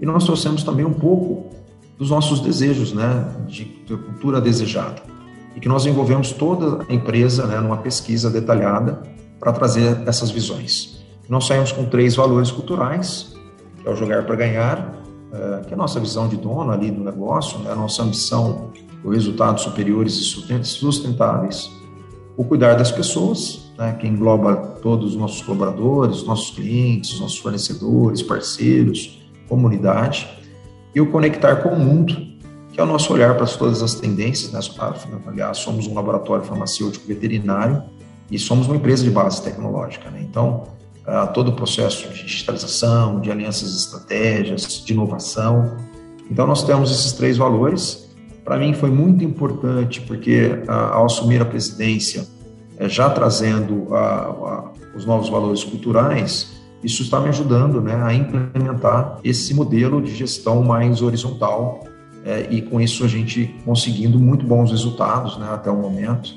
e 0.00 0.06
nós 0.06 0.24
trouxemos 0.24 0.62
também 0.62 0.84
um 0.84 0.92
pouco 0.92 1.50
dos 1.98 2.10
nossos 2.10 2.40
desejos, 2.40 2.92
né, 2.92 3.34
de, 3.46 3.64
de 3.64 3.96
cultura 3.96 4.40
desejada. 4.40 5.02
E 5.56 5.60
que 5.60 5.68
nós 5.68 5.84
envolvemos 5.84 6.30
toda 6.30 6.84
a 6.88 6.94
empresa 6.94 7.46
né, 7.46 7.58
numa 7.58 7.78
pesquisa 7.78 8.30
detalhada 8.30 9.02
para 9.40 9.52
trazer 9.52 10.00
essas 10.06 10.30
visões. 10.30 11.04
nós 11.28 11.46
saímos 11.46 11.72
com 11.72 11.84
três 11.84 12.14
valores 12.14 12.50
culturais, 12.50 13.34
que 13.82 13.88
é 13.88 13.90
o 13.90 13.96
jogar 13.96 14.24
para 14.24 14.36
ganhar, 14.36 15.02
é, 15.32 15.60
que 15.64 15.70
é 15.70 15.74
a 15.74 15.76
nossa 15.76 15.98
visão 15.98 16.28
de 16.28 16.36
dono 16.36 16.70
ali 16.70 16.90
do 16.90 17.02
negócio, 17.02 17.58
né, 17.58 17.72
a 17.72 17.74
nossa 17.74 18.02
ambição 18.02 18.70
por 19.02 19.12
resultados 19.12 19.64
superiores 19.64 20.14
e 20.14 20.64
sustentáveis, 20.64 21.70
o 22.38 22.44
cuidar 22.44 22.74
das 22.74 22.92
pessoas, 22.92 23.72
né, 23.76 23.96
que 23.98 24.06
engloba 24.06 24.54
todos 24.80 25.10
os 25.10 25.16
nossos 25.16 25.42
colaboradores, 25.42 26.22
nossos 26.22 26.54
clientes, 26.54 27.18
nossos 27.18 27.38
fornecedores, 27.38 28.22
parceiros, 28.22 29.20
comunidade, 29.48 30.28
e 30.94 31.00
o 31.00 31.10
conectar 31.10 31.56
com 31.56 31.70
o 31.70 31.78
mundo, 31.78 32.14
que 32.72 32.80
é 32.80 32.82
o 32.84 32.86
nosso 32.86 33.12
olhar 33.12 33.36
para 33.36 33.44
todas 33.44 33.82
as 33.82 33.96
tendências. 33.96 34.52
Né? 34.52 34.60
Aliás, 35.26 35.58
somos 35.58 35.88
um 35.88 35.94
laboratório 35.94 36.44
farmacêutico 36.44 37.08
veterinário 37.08 37.82
e 38.30 38.38
somos 38.38 38.68
uma 38.68 38.76
empresa 38.76 39.02
de 39.02 39.10
base 39.10 39.42
tecnológica. 39.42 40.08
Né? 40.08 40.20
Então, 40.22 40.68
todo 41.34 41.48
o 41.48 41.52
processo 41.54 42.08
de 42.08 42.24
digitalização, 42.24 43.20
de 43.20 43.32
alianças 43.32 43.74
estratégias, 43.74 44.84
de 44.84 44.92
inovação. 44.92 45.76
Então, 46.30 46.46
nós 46.46 46.62
temos 46.62 46.92
esses 46.92 47.12
três 47.14 47.36
valores. 47.36 48.07
Para 48.48 48.56
mim, 48.56 48.72
foi 48.72 48.90
muito 48.90 49.22
importante, 49.22 50.00
porque 50.00 50.62
ao 50.66 51.04
assumir 51.04 51.38
a 51.42 51.44
presidência, 51.44 52.26
é, 52.78 52.88
já 52.88 53.10
trazendo 53.10 53.88
os 54.96 55.04
novos 55.04 55.28
valores 55.28 55.62
culturais, 55.62 56.58
isso 56.82 57.02
está 57.02 57.20
me 57.20 57.28
ajudando 57.28 57.82
né, 57.82 57.94
a 58.02 58.14
implementar 58.14 59.18
esse 59.22 59.52
modelo 59.52 60.00
de 60.00 60.14
gestão 60.14 60.62
mais 60.62 61.02
horizontal 61.02 61.84
é, 62.24 62.46
e 62.48 62.62
com 62.62 62.80
isso 62.80 63.04
a 63.04 63.06
gente 63.06 63.54
conseguindo 63.66 64.18
muito 64.18 64.46
bons 64.46 64.70
resultados 64.70 65.36
né, 65.36 65.46
até 65.52 65.70
o 65.70 65.76
momento, 65.76 66.34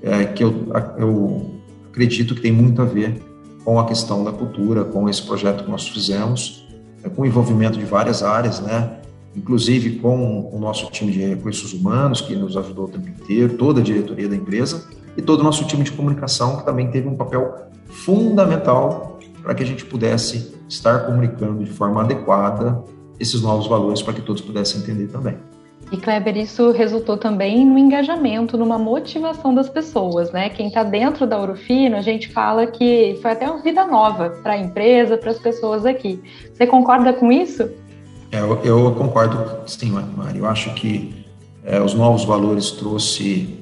é, 0.00 0.26
que 0.26 0.44
eu, 0.44 0.54
eu 0.96 1.56
acredito 1.90 2.36
que 2.36 2.40
tem 2.40 2.52
muito 2.52 2.80
a 2.80 2.84
ver 2.84 3.20
com 3.64 3.80
a 3.80 3.84
questão 3.84 4.22
da 4.22 4.30
cultura, 4.30 4.84
com 4.84 5.08
esse 5.08 5.22
projeto 5.22 5.64
que 5.64 5.70
nós 5.72 5.88
fizemos, 5.88 6.64
é, 7.02 7.08
com 7.08 7.22
o 7.22 7.26
envolvimento 7.26 7.76
de 7.76 7.84
várias 7.84 8.22
áreas, 8.22 8.60
né? 8.60 8.98
Inclusive 9.38 9.98
com 10.00 10.50
o 10.52 10.58
nosso 10.58 10.90
time 10.90 11.12
de 11.12 11.20
recursos 11.20 11.72
humanos, 11.72 12.20
que 12.20 12.34
nos 12.34 12.56
ajudou 12.56 12.86
o 12.86 12.88
tempo 12.88 13.08
inteiro, 13.08 13.56
toda 13.56 13.80
a 13.80 13.82
diretoria 13.82 14.28
da 14.28 14.36
empresa, 14.36 14.86
e 15.16 15.22
todo 15.22 15.40
o 15.40 15.44
nosso 15.44 15.64
time 15.66 15.82
de 15.82 15.92
comunicação, 15.92 16.58
que 16.58 16.64
também 16.64 16.90
teve 16.90 17.08
um 17.08 17.16
papel 17.16 17.68
fundamental 17.86 19.18
para 19.42 19.54
que 19.54 19.62
a 19.62 19.66
gente 19.66 19.84
pudesse 19.84 20.54
estar 20.68 21.06
comunicando 21.06 21.64
de 21.64 21.70
forma 21.70 22.02
adequada 22.02 22.84
esses 23.18 23.40
novos 23.40 23.66
valores 23.66 24.02
para 24.02 24.12
que 24.12 24.20
todos 24.20 24.42
pudessem 24.42 24.80
entender 24.80 25.08
também. 25.08 25.36
E 25.90 25.96
Kleber, 25.96 26.36
isso 26.36 26.70
resultou 26.70 27.16
também 27.16 27.64
no 27.64 27.78
engajamento, 27.78 28.58
numa 28.58 28.78
motivação 28.78 29.54
das 29.54 29.70
pessoas, 29.70 30.30
né? 30.30 30.50
Quem 30.50 30.68
está 30.68 30.82
dentro 30.82 31.26
da 31.26 31.40
Urufino, 31.40 31.96
a 31.96 32.02
gente 32.02 32.28
fala 32.28 32.66
que 32.66 33.18
foi 33.22 33.30
até 33.30 33.50
uma 33.50 33.62
vida 33.62 33.86
nova 33.86 34.30
para 34.42 34.52
a 34.52 34.58
empresa, 34.58 35.16
para 35.16 35.30
as 35.30 35.38
pessoas 35.38 35.86
aqui. 35.86 36.20
Você 36.52 36.66
concorda 36.66 37.14
com 37.14 37.32
isso? 37.32 37.70
É, 38.30 38.40
eu, 38.40 38.60
eu, 38.64 38.92
concordo, 38.92 39.66
sim, 39.66 39.90
Mari. 39.90 40.38
Eu 40.38 40.46
acho 40.46 40.74
que 40.74 41.24
é, 41.64 41.80
os 41.80 41.94
novos 41.94 42.24
valores 42.24 42.70
trouxe 42.70 43.58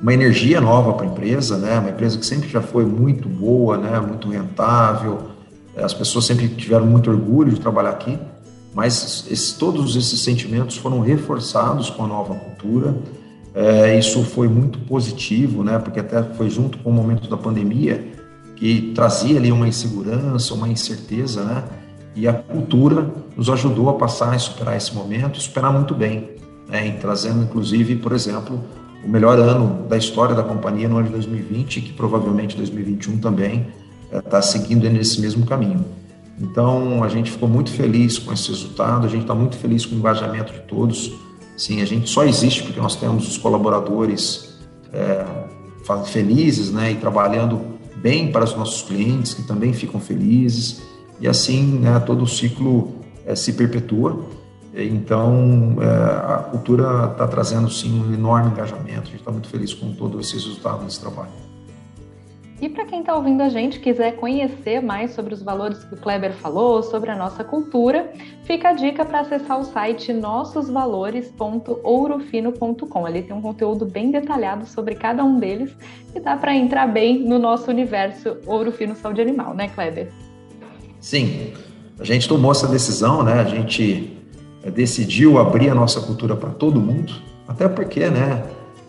uma 0.00 0.12
energia 0.12 0.60
nova 0.60 0.92
para 0.92 1.06
a 1.06 1.08
empresa, 1.08 1.56
né? 1.58 1.78
Uma 1.78 1.90
empresa 1.90 2.18
que 2.18 2.26
sempre 2.26 2.48
já 2.48 2.60
foi 2.60 2.84
muito 2.84 3.28
boa, 3.28 3.76
né? 3.76 3.98
Muito 4.00 4.28
rentável. 4.28 5.30
As 5.76 5.92
pessoas 5.92 6.24
sempre 6.24 6.48
tiveram 6.48 6.86
muito 6.86 7.10
orgulho 7.10 7.52
de 7.52 7.60
trabalhar 7.60 7.90
aqui 7.90 8.18
mas 8.74 9.54
todos 9.56 9.94
esses 9.94 10.20
sentimentos 10.20 10.76
foram 10.76 10.98
reforçados 11.00 11.88
com 11.90 12.04
a 12.04 12.08
nova 12.08 12.34
cultura. 12.34 12.96
É, 13.54 13.96
isso 13.96 14.24
foi 14.24 14.48
muito 14.48 14.80
positivo, 14.80 15.62
né? 15.62 15.78
Porque 15.78 16.00
até 16.00 16.24
foi 16.24 16.50
junto 16.50 16.76
com 16.78 16.90
o 16.90 16.92
momento 16.92 17.30
da 17.30 17.36
pandemia 17.36 18.04
que 18.56 18.92
trazia 18.94 19.38
ali 19.38 19.52
uma 19.52 19.68
insegurança, 19.68 20.54
uma 20.54 20.68
incerteza, 20.68 21.44
né? 21.44 21.62
E 22.14 22.28
a 22.28 22.32
cultura 22.32 23.10
nos 23.36 23.50
ajudou 23.50 23.88
a 23.88 23.94
passar 23.94 24.36
e 24.36 24.38
superar 24.38 24.76
esse 24.76 24.94
momento, 24.94 25.40
superar 25.40 25.72
muito 25.72 25.94
bem, 25.94 26.30
né? 26.68 26.90
Trazendo, 27.00 27.42
inclusive, 27.42 27.96
por 27.96 28.12
exemplo, 28.12 28.62
o 29.04 29.08
melhor 29.08 29.38
ano 29.38 29.86
da 29.88 29.96
história 29.96 30.34
da 30.34 30.42
companhia 30.42 30.88
no 30.88 30.96
ano 30.96 31.06
de 31.06 31.12
2020, 31.12 31.80
que 31.80 31.92
provavelmente 31.92 32.56
2021 32.56 33.18
também 33.18 33.66
está 34.12 34.38
é, 34.38 34.42
seguindo 34.42 34.88
nesse 34.88 35.20
mesmo 35.20 35.44
caminho. 35.44 35.84
Então, 36.40 37.04
a 37.04 37.08
gente 37.08 37.30
ficou 37.30 37.48
muito 37.48 37.70
feliz 37.70 38.18
com 38.18 38.32
esse 38.32 38.48
resultado, 38.48 39.06
a 39.06 39.08
gente 39.08 39.22
está 39.22 39.34
muito 39.34 39.56
feliz 39.56 39.86
com 39.86 39.94
o 39.94 39.98
engajamento 39.98 40.52
de 40.52 40.60
todos. 40.60 41.12
Sim, 41.56 41.80
a 41.80 41.84
gente 41.84 42.08
só 42.08 42.24
existe 42.24 42.62
porque 42.64 42.80
nós 42.80 42.96
temos 42.96 43.28
os 43.28 43.38
colaboradores 43.38 44.56
é, 44.92 45.24
felizes 46.06 46.72
né, 46.72 46.92
e 46.92 46.94
trabalhando 46.96 47.60
bem 47.96 48.32
para 48.32 48.44
os 48.44 48.56
nossos 48.56 48.82
clientes, 48.82 49.34
que 49.34 49.42
também 49.42 49.72
ficam 49.72 50.00
felizes. 50.00 50.82
E 51.20 51.28
assim, 51.28 51.78
né, 51.78 52.00
todo 52.00 52.24
o 52.24 52.26
ciclo 52.26 52.92
é, 53.24 53.34
se 53.34 53.52
perpetua. 53.52 54.24
Então, 54.76 55.76
é, 55.80 56.34
a 56.34 56.38
cultura 56.50 57.10
está 57.12 57.28
trazendo, 57.28 57.70
sim, 57.70 58.02
um 58.02 58.12
enorme 58.12 58.50
engajamento. 58.50 59.02
A 59.02 59.04
gente 59.04 59.16
está 59.16 59.30
muito 59.30 59.48
feliz 59.48 59.72
com 59.72 59.92
todo 59.92 60.20
esse 60.20 60.34
resultado 60.34 60.84
desse 60.84 61.00
trabalho. 61.00 61.30
E 62.60 62.68
para 62.68 62.84
quem 62.84 63.00
está 63.00 63.14
ouvindo 63.14 63.42
a 63.42 63.48
gente, 63.48 63.80
quiser 63.80 64.16
conhecer 64.16 64.80
mais 64.80 65.12
sobre 65.12 65.34
os 65.34 65.42
valores 65.42 65.82
que 65.84 65.94
o 65.94 65.98
Kleber 65.98 66.32
falou, 66.34 66.82
sobre 66.82 67.10
a 67.10 67.16
nossa 67.16 67.44
cultura, 67.44 68.10
fica 68.44 68.70
a 68.70 68.72
dica 68.72 69.04
para 69.04 69.20
acessar 69.20 69.60
o 69.60 69.64
site 69.64 70.10
nossosvalores.ourofino.com. 70.12 73.06
Ali 73.06 73.22
tem 73.22 73.36
um 73.36 73.42
conteúdo 73.42 73.84
bem 73.84 74.10
detalhado 74.10 74.64
sobre 74.66 74.94
cada 74.94 75.22
um 75.24 75.38
deles 75.38 75.76
e 76.14 76.20
dá 76.20 76.36
para 76.36 76.54
entrar 76.54 76.86
bem 76.86 77.18
no 77.18 77.38
nosso 77.38 77.70
universo 77.70 78.38
Ouro 78.46 78.72
Fino 78.72 78.94
Saúde 78.94 79.20
Animal, 79.20 79.52
né, 79.52 79.68
Kleber? 79.68 80.10
Sim, 81.04 81.52
a 82.00 82.04
gente 82.04 82.26
tomou 82.26 82.50
essa 82.50 82.66
decisão, 82.66 83.22
né? 83.22 83.34
A 83.34 83.44
gente 83.44 84.16
eh, 84.62 84.70
decidiu 84.70 85.38
abrir 85.38 85.68
a 85.68 85.74
nossa 85.74 86.00
cultura 86.00 86.34
para 86.34 86.48
todo 86.48 86.80
mundo, 86.80 87.12
até 87.46 87.68
porque, 87.68 88.08
né? 88.08 88.42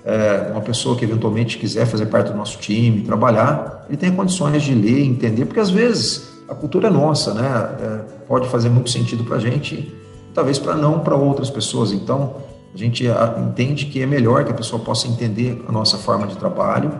é, 0.05 0.49
uma 0.49 0.61
pessoa 0.61 0.95
que 0.95 1.03
eventualmente 1.03 1.57
quiser 1.57 1.85
fazer 1.85 2.05
parte 2.05 2.31
do 2.31 2.37
nosso 2.37 2.57
time, 2.59 3.01
trabalhar, 3.01 3.85
ele 3.89 3.97
tem 3.97 4.15
condições 4.15 4.63
de 4.63 4.73
ler, 4.73 5.03
entender, 5.03 5.43
porque 5.43 5.59
às 5.59 5.69
vezes 5.69 6.29
a 6.47 6.55
cultura 6.55 6.87
é 6.87 6.89
nossa, 6.89 7.33
né? 7.33 7.75
É, 7.81 7.97
pode 8.27 8.47
fazer 8.47 8.69
muito 8.69 8.89
sentido 8.89 9.25
para 9.25 9.35
a 9.35 9.39
gente, 9.39 9.93
talvez 10.33 10.57
para 10.57 10.73
não 10.73 11.01
para 11.01 11.15
outras 11.15 11.49
pessoas. 11.49 11.91
Então, 11.91 12.35
a 12.73 12.77
gente 12.77 13.03
entende 13.45 13.87
que 13.87 14.01
é 14.01 14.05
melhor 14.05 14.45
que 14.45 14.51
a 14.51 14.55
pessoa 14.55 14.81
possa 14.81 15.05
entender 15.05 15.61
a 15.67 15.71
nossa 15.73 15.97
forma 15.97 16.27
de 16.27 16.37
trabalho 16.37 16.93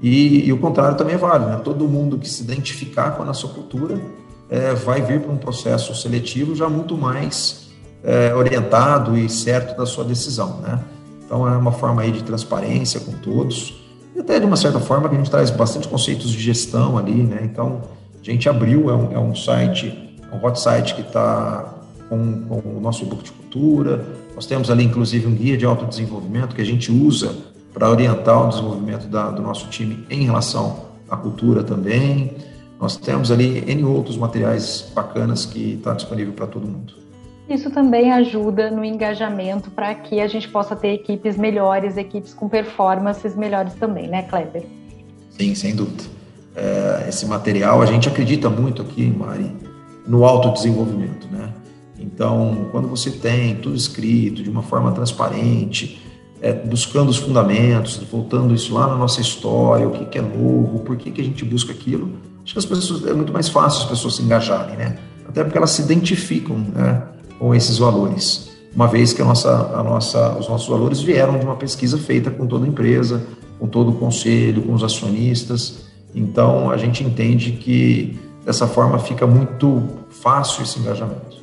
e, 0.00 0.46
e 0.46 0.50
o 0.50 0.56
contrário 0.56 0.96
também 0.96 1.16
é 1.16 1.18
válido. 1.18 1.50
Né? 1.50 1.60
Todo 1.62 1.86
mundo 1.86 2.16
que 2.16 2.26
se 2.26 2.42
identificar 2.42 3.10
com 3.12 3.22
a 3.22 3.26
nossa 3.26 3.46
cultura 3.48 4.00
é, 4.52 4.74
vai 4.74 5.00
vir 5.00 5.18
para 5.18 5.32
um 5.32 5.38
processo 5.38 5.94
seletivo 5.94 6.54
já 6.54 6.68
muito 6.68 6.94
mais 6.94 7.70
é, 8.04 8.34
orientado 8.34 9.16
e 9.16 9.26
certo 9.26 9.74
da 9.74 9.86
sua 9.86 10.04
decisão, 10.04 10.60
né? 10.60 10.78
Então 11.24 11.48
é 11.48 11.56
uma 11.56 11.72
forma 11.72 12.02
aí 12.02 12.12
de 12.12 12.22
transparência 12.22 13.00
com 13.00 13.12
todos. 13.12 13.82
E 14.14 14.20
até 14.20 14.38
de 14.38 14.44
uma 14.44 14.56
certa 14.56 14.78
forma 14.78 15.08
que 15.08 15.14
a 15.14 15.18
gente 15.18 15.30
traz 15.30 15.48
bastante 15.48 15.88
conceitos 15.88 16.30
de 16.30 16.38
gestão 16.38 16.98
ali, 16.98 17.14
né? 17.14 17.40
Então 17.44 17.80
a 18.20 18.22
gente 18.22 18.46
abriu, 18.46 18.90
é 18.90 18.94
um, 18.94 19.12
é 19.12 19.18
um 19.18 19.34
site, 19.34 20.14
é 20.30 20.36
um 20.36 20.46
hot 20.46 20.60
site 20.60 20.96
que 20.96 21.00
está 21.00 21.74
com, 22.10 22.42
com, 22.42 22.76
o 22.76 22.78
nosso 22.78 23.04
e-book 23.04 23.24
de 23.24 23.32
cultura. 23.32 24.04
Nós 24.34 24.44
temos 24.44 24.70
ali 24.70 24.84
inclusive 24.84 25.26
um 25.26 25.34
guia 25.34 25.56
de 25.56 25.64
autodesenvolvimento 25.64 26.54
que 26.54 26.60
a 26.60 26.66
gente 26.66 26.92
usa 26.92 27.34
para 27.72 27.88
orientar 27.88 28.44
o 28.44 28.48
desenvolvimento 28.50 29.06
da, 29.06 29.30
do 29.30 29.40
nosso 29.40 29.68
time 29.68 30.04
em 30.10 30.26
relação 30.26 30.88
à 31.10 31.16
cultura 31.16 31.64
também. 31.64 32.51
Nós 32.82 32.96
temos 32.96 33.30
ali 33.30 33.62
N 33.64 33.84
outros 33.84 34.16
materiais 34.16 34.90
bacanas 34.92 35.46
que 35.46 35.74
está 35.74 35.94
disponível 35.94 36.32
para 36.32 36.48
todo 36.48 36.66
mundo. 36.66 36.94
Isso 37.48 37.70
também 37.70 38.10
ajuda 38.10 38.72
no 38.72 38.84
engajamento 38.84 39.70
para 39.70 39.94
que 39.94 40.20
a 40.20 40.26
gente 40.26 40.48
possa 40.48 40.74
ter 40.74 40.88
equipes 40.88 41.36
melhores, 41.36 41.96
equipes 41.96 42.34
com 42.34 42.48
performances 42.48 43.36
melhores 43.36 43.74
também, 43.74 44.08
né, 44.08 44.22
Kleber? 44.22 44.64
Sim, 45.30 45.54
sem 45.54 45.76
dúvida. 45.76 46.02
É, 46.56 47.06
esse 47.08 47.24
material, 47.24 47.80
a 47.80 47.86
gente 47.86 48.08
acredita 48.08 48.50
muito 48.50 48.82
aqui, 48.82 49.06
Mari, 49.06 49.54
no 50.04 50.24
autodesenvolvimento, 50.24 51.28
né? 51.30 51.54
Então, 52.00 52.66
quando 52.72 52.88
você 52.88 53.12
tem 53.12 53.54
tudo 53.54 53.76
escrito 53.76 54.42
de 54.42 54.50
uma 54.50 54.62
forma 54.62 54.90
transparente, 54.90 56.02
é, 56.40 56.52
buscando 56.52 57.10
os 57.10 57.16
fundamentos, 57.16 57.98
voltando 58.10 58.52
isso 58.52 58.74
lá 58.74 58.88
na 58.88 58.96
nossa 58.96 59.20
história, 59.20 59.86
o 59.86 59.92
que, 59.92 60.04
que 60.04 60.18
é 60.18 60.22
novo, 60.22 60.80
por 60.80 60.96
que, 60.96 61.12
que 61.12 61.20
a 61.20 61.24
gente 61.24 61.44
busca 61.44 61.70
aquilo, 61.70 62.31
acho 62.44 62.52
que 62.52 62.58
as 62.58 62.66
pessoas 62.66 63.06
é 63.06 63.12
muito 63.12 63.32
mais 63.32 63.48
fácil 63.48 63.82
as 63.82 63.88
pessoas 63.88 64.16
se 64.16 64.22
engajarem, 64.22 64.76
né? 64.76 64.98
Até 65.28 65.42
porque 65.42 65.56
elas 65.56 65.70
se 65.70 65.82
identificam, 65.82 66.58
né? 66.58 67.02
com 67.42 67.52
esses 67.52 67.76
valores, 67.76 68.50
uma 68.72 68.86
vez 68.86 69.12
que 69.12 69.20
a 69.20 69.24
nossa, 69.24 69.50
a 69.50 69.82
nossa, 69.82 70.38
os 70.38 70.48
nossos 70.48 70.68
valores 70.68 71.00
vieram 71.00 71.36
de 71.40 71.44
uma 71.44 71.56
pesquisa 71.56 71.98
feita 71.98 72.30
com 72.30 72.46
toda 72.46 72.64
a 72.64 72.68
empresa, 72.68 73.26
com 73.58 73.66
todo 73.66 73.90
o 73.90 73.94
conselho, 73.94 74.62
com 74.62 74.72
os 74.72 74.84
acionistas. 74.84 75.86
Então, 76.14 76.70
a 76.70 76.76
gente 76.76 77.02
entende 77.02 77.50
que 77.52 78.16
dessa 78.46 78.68
forma 78.68 78.96
fica 79.00 79.26
muito 79.26 79.82
fácil 80.08 80.62
esse 80.62 80.78
engajamento. 80.78 81.41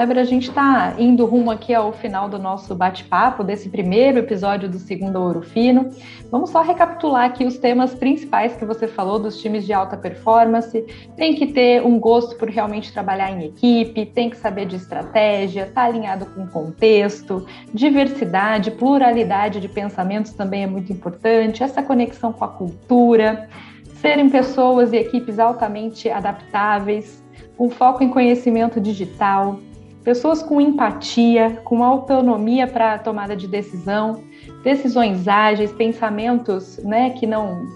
Weber, 0.00 0.16
a 0.16 0.24
gente 0.24 0.48
está 0.48 0.94
indo 0.98 1.26
rumo 1.26 1.50
aqui 1.50 1.74
ao 1.74 1.92
final 1.92 2.26
do 2.26 2.38
nosso 2.38 2.74
bate-papo, 2.74 3.44
desse 3.44 3.68
primeiro 3.68 4.20
episódio 4.20 4.66
do 4.66 4.78
Segundo 4.78 5.16
Ouro 5.16 5.42
Fino. 5.42 5.90
Vamos 6.30 6.48
só 6.48 6.62
recapitular 6.62 7.26
aqui 7.26 7.44
os 7.44 7.58
temas 7.58 7.94
principais 7.94 8.56
que 8.56 8.64
você 8.64 8.88
falou 8.88 9.18
dos 9.18 9.38
times 9.42 9.66
de 9.66 9.74
alta 9.74 9.98
performance. 9.98 10.86
Tem 11.18 11.34
que 11.34 11.48
ter 11.48 11.84
um 11.84 12.00
gosto 12.00 12.34
por 12.36 12.48
realmente 12.48 12.90
trabalhar 12.90 13.30
em 13.30 13.44
equipe, 13.44 14.06
tem 14.06 14.30
que 14.30 14.38
saber 14.38 14.64
de 14.64 14.76
estratégia, 14.76 15.64
estar 15.64 15.82
tá 15.82 15.86
alinhado 15.86 16.24
com 16.24 16.44
o 16.44 16.48
contexto, 16.48 17.46
diversidade, 17.74 18.70
pluralidade 18.70 19.60
de 19.60 19.68
pensamentos 19.68 20.32
também 20.32 20.62
é 20.62 20.66
muito 20.66 20.90
importante, 20.90 21.62
essa 21.62 21.82
conexão 21.82 22.32
com 22.32 22.46
a 22.46 22.48
cultura, 22.48 23.50
serem 23.96 24.30
pessoas 24.30 24.94
e 24.94 24.96
equipes 24.96 25.38
altamente 25.38 26.08
adaptáveis, 26.08 27.22
com 27.54 27.68
foco 27.68 28.02
em 28.02 28.08
conhecimento 28.08 28.80
digital 28.80 29.60
pessoas 30.04 30.42
com 30.42 30.60
empatia, 30.60 31.60
com 31.64 31.84
autonomia 31.84 32.66
para 32.66 32.94
a 32.94 32.98
tomada 32.98 33.36
de 33.36 33.46
decisão, 33.46 34.22
decisões 34.62 35.28
ágeis, 35.28 35.72
pensamentos 35.72 36.78
né, 36.78 37.10
que 37.10 37.26
não, 37.26 37.66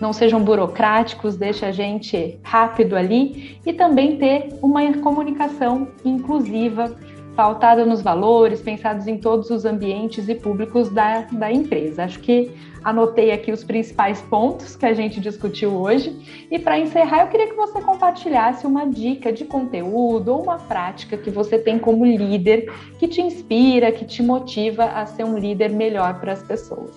não 0.00 0.12
sejam 0.12 0.42
burocráticos, 0.42 1.36
deixa 1.36 1.66
a 1.66 1.72
gente 1.72 2.38
rápido 2.42 2.96
ali, 2.96 3.58
e 3.64 3.72
também 3.72 4.16
ter 4.16 4.48
uma 4.62 4.80
comunicação 4.98 5.88
inclusiva, 6.04 6.96
pautada 7.34 7.84
nos 7.84 8.00
valores, 8.02 8.60
pensados 8.60 9.06
em 9.06 9.18
todos 9.18 9.50
os 9.50 9.64
ambientes 9.64 10.28
e 10.28 10.34
públicos 10.34 10.88
da, 10.88 11.22
da 11.32 11.52
empresa. 11.52 12.04
Acho 12.04 12.20
que 12.20 12.50
anotei 12.82 13.32
aqui 13.32 13.50
os 13.50 13.64
principais 13.64 14.20
pontos 14.22 14.76
que 14.76 14.84
a 14.84 14.92
gente 14.92 15.20
discutiu 15.20 15.72
hoje. 15.72 16.46
E 16.50 16.58
para 16.58 16.78
encerrar, 16.78 17.22
eu 17.22 17.28
queria 17.28 17.48
que 17.48 17.54
você 17.54 17.80
compartilhasse 17.80 18.66
uma 18.66 18.86
dica 18.86 19.32
de 19.32 19.44
conteúdo 19.44 20.28
ou 20.28 20.42
uma 20.42 20.58
prática 20.58 21.16
que 21.16 21.30
você 21.30 21.58
tem 21.58 21.78
como 21.78 22.04
líder 22.04 22.72
que 22.98 23.08
te 23.08 23.20
inspira, 23.20 23.90
que 23.90 24.04
te 24.04 24.22
motiva 24.22 24.84
a 24.84 25.06
ser 25.06 25.24
um 25.24 25.38
líder 25.38 25.70
melhor 25.70 26.20
para 26.20 26.32
as 26.32 26.42
pessoas. 26.42 26.90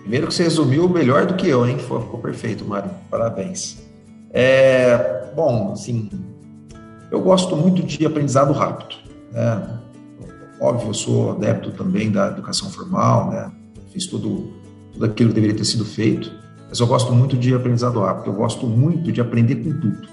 Primeiro 0.00 0.26
que 0.26 0.34
você 0.34 0.42
resumiu 0.42 0.88
melhor 0.88 1.26
do 1.26 1.34
que 1.34 1.48
eu, 1.48 1.66
hein? 1.66 1.78
Ficou 1.78 2.18
perfeito, 2.18 2.64
Mário. 2.64 2.90
Parabéns. 3.10 3.82
É, 4.32 5.30
bom, 5.34 5.72
assim, 5.72 6.10
eu 7.10 7.20
gosto 7.20 7.54
muito 7.54 7.82
de 7.82 8.04
aprendizado 8.04 8.52
rápido. 8.52 9.01
Né? 9.32 9.78
Óbvio, 10.60 10.90
eu 10.90 10.94
sou 10.94 11.32
adepto 11.32 11.72
também 11.72 12.10
da 12.10 12.28
educação 12.28 12.70
formal, 12.70 13.30
né? 13.30 13.50
Fiz 13.92 14.06
tudo 14.06 14.62
tudo 14.92 15.06
aquilo 15.06 15.30
que 15.30 15.34
deveria 15.34 15.56
ter 15.56 15.64
sido 15.64 15.84
feito, 15.84 16.30
mas 16.68 16.78
eu 16.78 16.86
gosto 16.86 17.12
muito 17.12 17.36
de 17.36 17.54
aprendizado 17.54 18.00
rápido, 18.00 18.30
eu 18.30 18.34
gosto 18.34 18.66
muito 18.66 19.10
de 19.10 19.20
aprender 19.20 19.56
com 19.56 19.72
tudo. 19.72 20.08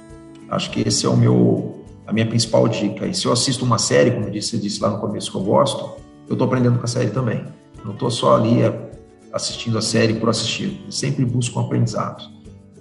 Acho 0.50 0.72
que 0.72 0.88
esse 0.88 1.06
é 1.06 1.10
o 1.10 1.16
meu, 1.16 1.86
a 2.08 2.14
minha 2.14 2.26
principal 2.26 2.68
dica. 2.68 3.06
E 3.06 3.14
se 3.14 3.26
eu 3.26 3.32
assisto 3.32 3.64
uma 3.64 3.78
série, 3.78 4.12
como 4.12 4.26
eu 4.26 4.32
disse, 4.32 4.56
eu 4.56 4.62
disse 4.62 4.82
lá 4.82 4.90
no 4.90 5.00
começo 5.00 5.32
que 5.32 5.38
eu 5.38 5.44
gosto, 5.44 5.84
eu 6.28 6.34
estou 6.34 6.48
aprendendo 6.48 6.80
com 6.80 6.86
a 6.86 6.88
série 6.88 7.12
também. 7.12 7.46
Não 7.84 7.94
estou 7.94 8.10
só 8.10 8.36
ali 8.36 8.62
é, 8.62 8.92
assistindo 9.32 9.78
a 9.78 9.82
série 9.82 10.14
por 10.16 10.30
assistir, 10.30 10.82
eu 10.86 10.92
sempre 10.92 11.24
busco 11.24 11.60
um 11.60 11.64
aprendizado. 11.64 12.24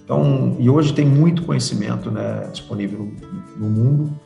Então, 0.02 0.56
e 0.58 0.70
hoje 0.70 0.94
tem 0.94 1.04
muito 1.04 1.42
conhecimento 1.42 2.10
né, 2.10 2.48
disponível 2.50 3.12
no, 3.58 3.68
no 3.68 3.70
mundo, 3.70 4.20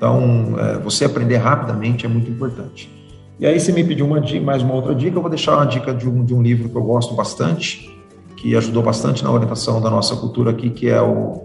então 0.00 0.54
é, 0.58 0.78
você 0.78 1.04
aprender 1.04 1.36
rapidamente 1.36 2.06
é 2.06 2.08
muito 2.08 2.30
importante. 2.30 2.90
E 3.38 3.44
aí 3.44 3.60
você 3.60 3.70
me 3.70 3.84
pediu 3.84 4.06
uma 4.06 4.18
mais 4.42 4.62
uma 4.62 4.72
outra 4.72 4.94
dica, 4.94 5.18
eu 5.18 5.20
vou 5.20 5.28
deixar 5.28 5.58
uma 5.58 5.66
dica 5.66 5.92
de 5.92 6.08
um, 6.08 6.24
de 6.24 6.32
um 6.32 6.40
livro 6.40 6.70
que 6.70 6.74
eu 6.74 6.82
gosto 6.82 7.12
bastante, 7.14 7.94
que 8.34 8.56
ajudou 8.56 8.82
bastante 8.82 9.22
na 9.22 9.30
orientação 9.30 9.78
da 9.78 9.90
nossa 9.90 10.16
cultura 10.16 10.52
aqui, 10.52 10.70
que 10.70 10.88
é 10.88 11.02
o, 11.02 11.42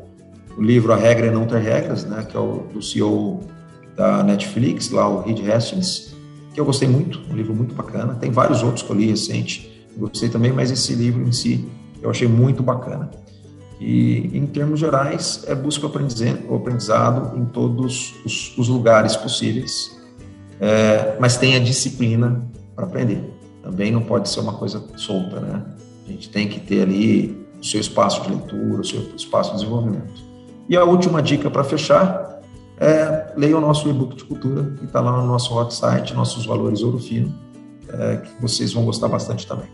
o 0.57 0.61
livro 0.61 0.93
A 0.93 0.95
Regra 0.95 1.27
e 1.27 1.31
Não 1.31 1.45
Ter 1.45 1.59
Regras, 1.59 2.05
né, 2.05 2.25
que 2.29 2.37
é 2.37 2.39
o 2.39 2.63
do 2.73 2.81
CEO 2.81 3.41
da 3.93 4.23
Netflix, 4.23 4.89
lá 4.89 5.05
o 5.05 5.21
Reed 5.21 5.45
Hastings, 5.49 6.15
que 6.53 6.59
eu 6.59 6.63
gostei 6.63 6.87
muito, 6.87 7.19
um 7.29 7.35
livro 7.35 7.53
muito 7.53 7.75
bacana. 7.75 8.15
Tem 8.15 8.31
vários 8.31 8.63
outros 8.63 8.83
que 8.83 8.89
eu 8.89 8.95
li 8.95 9.07
recente, 9.07 9.85
gostei 9.97 10.29
também, 10.29 10.53
mas 10.53 10.71
esse 10.71 10.93
livro 10.93 11.21
em 11.27 11.33
si 11.33 11.67
eu 12.01 12.09
achei 12.09 12.27
muito 12.27 12.63
bacana. 12.63 13.11
E, 13.79 14.31
em 14.33 14.45
termos 14.45 14.79
gerais, 14.79 15.43
é 15.47 15.55
busca 15.55 15.85
o 15.85 16.55
aprendizado 16.55 17.37
em 17.37 17.45
todos 17.45 18.13
os, 18.25 18.57
os 18.57 18.67
lugares 18.67 19.15
possíveis, 19.15 19.95
é, 20.59 21.17
mas 21.19 21.37
tem 21.37 21.55
a 21.55 21.59
disciplina 21.59 22.47
para 22.75 22.85
aprender. 22.85 23.21
Também 23.61 23.91
não 23.91 24.01
pode 24.01 24.29
ser 24.29 24.39
uma 24.39 24.53
coisa 24.53 24.83
solta, 24.95 25.39
né? 25.39 25.61
A 26.07 26.11
gente 26.11 26.29
tem 26.29 26.47
que 26.47 26.59
ter 26.59 26.83
ali 26.83 27.45
o 27.59 27.65
seu 27.65 27.81
espaço 27.81 28.21
de 28.21 28.29
leitura, 28.29 28.81
o 28.81 28.85
seu 28.85 29.01
espaço 29.15 29.51
de 29.51 29.57
desenvolvimento. 29.57 30.23
E 30.69 30.77
a 30.77 30.83
última 30.83 31.21
dica 31.21 31.49
para 31.49 31.63
fechar 31.63 32.41
é 32.79 33.33
leia 33.35 33.57
o 33.57 33.61
nosso 33.61 33.89
e-book 33.89 34.15
de 34.15 34.23
cultura, 34.23 34.63
que 34.77 34.85
está 34.85 35.01
lá 35.01 35.17
no 35.17 35.27
nosso 35.27 35.55
website, 35.55 36.13
nossos 36.13 36.45
valores 36.45 36.81
ouro 36.81 36.99
fino, 36.99 37.33
é, 37.89 38.17
que 38.17 38.41
vocês 38.41 38.73
vão 38.73 38.85
gostar 38.85 39.07
bastante 39.07 39.47
também. 39.47 39.67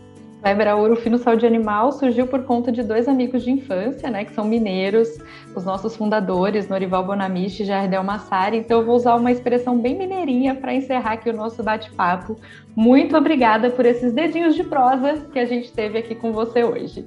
Ouro 0.76 0.96
Fino 0.96 1.18
Saúde 1.18 1.46
Animal 1.46 1.92
surgiu 1.92 2.26
por 2.26 2.42
conta 2.42 2.72
de 2.72 2.82
dois 2.82 3.06
amigos 3.06 3.44
de 3.44 3.52
infância, 3.52 4.10
né, 4.10 4.24
que 4.24 4.34
são 4.34 4.44
mineiros, 4.44 5.08
os 5.54 5.64
nossos 5.64 5.94
fundadores, 5.94 6.68
Norival 6.68 7.06
Bonamiche 7.06 7.62
e 7.62 7.66
Jardel 7.66 8.02
Massari. 8.02 8.56
Então, 8.56 8.80
eu 8.80 8.86
vou 8.86 8.96
usar 8.96 9.14
uma 9.14 9.30
expressão 9.30 9.78
bem 9.78 9.96
mineirinha 9.96 10.56
para 10.56 10.74
encerrar 10.74 11.12
aqui 11.12 11.30
o 11.30 11.32
nosso 11.32 11.62
bate-papo. 11.62 12.36
Muito 12.74 13.16
obrigada 13.16 13.70
por 13.70 13.86
esses 13.86 14.12
dedinhos 14.12 14.56
de 14.56 14.64
prosa 14.64 15.26
que 15.32 15.38
a 15.38 15.46
gente 15.46 15.70
teve 15.70 15.98
aqui 15.98 16.14
com 16.14 16.32
você 16.32 16.64
hoje. 16.64 17.06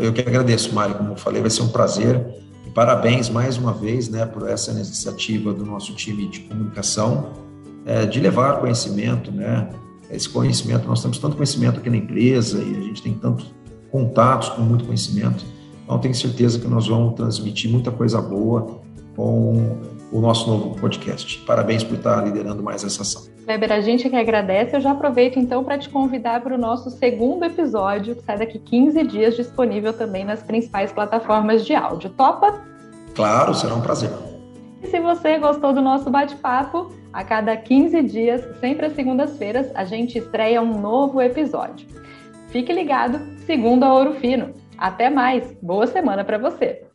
Eu 0.00 0.12
que 0.12 0.20
agradeço, 0.20 0.74
Mário. 0.74 0.96
Como 0.96 1.12
eu 1.12 1.16
falei, 1.16 1.40
vai 1.40 1.50
ser 1.50 1.62
um 1.62 1.68
prazer. 1.68 2.20
E 2.66 2.70
parabéns 2.70 3.28
mais 3.28 3.56
uma 3.56 3.72
vez 3.72 4.08
né, 4.08 4.26
por 4.26 4.48
essa 4.48 4.72
iniciativa 4.72 5.52
do 5.52 5.64
nosso 5.64 5.94
time 5.94 6.26
de 6.26 6.40
comunicação, 6.40 7.32
é, 7.86 8.04
de 8.06 8.20
levar 8.20 8.58
conhecimento, 8.58 9.30
né? 9.30 9.68
Esse 10.12 10.28
conhecimento. 10.28 10.86
Nós 10.86 11.02
temos 11.02 11.18
tanto 11.18 11.36
conhecimento 11.36 11.80
aqui 11.80 11.90
na 11.90 11.96
empresa 11.96 12.58
e 12.58 12.76
a 12.76 12.80
gente 12.80 13.02
tem 13.02 13.14
tantos 13.14 13.52
contatos 13.90 14.50
com 14.50 14.62
muito 14.62 14.84
conhecimento. 14.84 15.44
Então, 15.84 15.98
tenho 15.98 16.14
certeza 16.14 16.58
que 16.58 16.68
nós 16.68 16.86
vamos 16.86 17.14
transmitir 17.14 17.70
muita 17.70 17.90
coisa 17.90 18.20
boa 18.20 18.80
com 19.16 19.78
o 20.10 20.20
nosso 20.20 20.48
novo 20.48 20.74
podcast. 20.78 21.38
Parabéns 21.46 21.82
por 21.82 21.96
estar 21.96 22.24
liderando 22.24 22.62
mais 22.62 22.84
essa 22.84 23.02
ação. 23.02 23.22
Weber, 23.46 23.72
a 23.72 23.80
gente 23.80 24.08
que 24.08 24.16
agradece. 24.16 24.76
Eu 24.76 24.80
já 24.80 24.92
aproveito 24.92 25.38
então 25.38 25.64
para 25.64 25.76
te 25.76 25.88
convidar 25.88 26.42
para 26.42 26.54
o 26.54 26.58
nosso 26.58 26.90
segundo 26.90 27.44
episódio, 27.44 28.14
que 28.14 28.22
sai 28.22 28.38
daqui 28.38 28.58
15 28.58 29.02
dias, 29.04 29.34
disponível 29.34 29.92
também 29.92 30.24
nas 30.24 30.42
principais 30.42 30.92
plataformas 30.92 31.64
de 31.64 31.74
áudio. 31.74 32.10
Topa? 32.10 32.60
Claro, 33.14 33.54
será 33.54 33.74
um 33.74 33.80
prazer. 33.80 34.10
E 34.82 34.86
se 34.88 34.98
você 34.98 35.38
gostou 35.38 35.72
do 35.72 35.80
nosso 35.80 36.10
bate-papo, 36.10 36.92
a 37.12 37.22
cada 37.22 37.56
15 37.56 38.02
dias, 38.02 38.42
sempre 38.58 38.86
às 38.86 38.94
segundas-feiras, 38.94 39.70
a 39.74 39.84
gente 39.84 40.18
estreia 40.18 40.60
um 40.60 40.80
novo 40.80 41.20
episódio. 41.20 41.86
Fique 42.48 42.72
ligado, 42.72 43.18
segundo 43.46 43.84
a 43.84 43.94
Ouro 43.94 44.14
Fino. 44.14 44.52
Até 44.76 45.08
mais, 45.08 45.56
boa 45.62 45.86
semana 45.86 46.24
para 46.24 46.38
você! 46.38 46.91